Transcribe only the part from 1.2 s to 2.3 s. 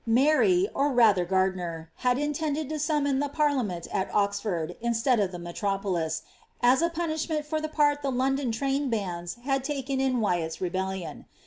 Gardiner, had